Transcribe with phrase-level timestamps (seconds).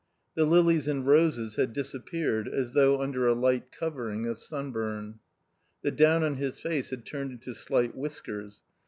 [0.33, 5.19] The lilies and roses had disappeared as though under a light covering of sunburn.
[5.83, 8.63] The down on his face had turned into slight whiskers.